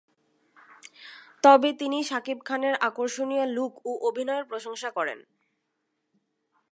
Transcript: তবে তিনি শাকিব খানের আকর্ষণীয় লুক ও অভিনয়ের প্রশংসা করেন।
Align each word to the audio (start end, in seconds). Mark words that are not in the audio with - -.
তবে 1.43 1.69
তিনি 1.73 1.99
শাকিব 2.03 2.39
খানের 2.47 2.75
আকর্ষণীয় 2.87 3.45
লুক 3.47 3.73
ও 3.85 3.91
অভিনয়ের 4.09 4.45
প্রশংসা 4.45 4.89
করেন। 4.97 5.19